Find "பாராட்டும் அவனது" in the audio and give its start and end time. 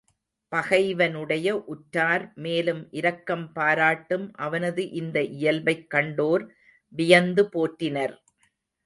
3.53-4.89